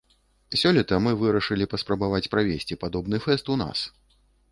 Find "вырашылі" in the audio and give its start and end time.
1.19-1.67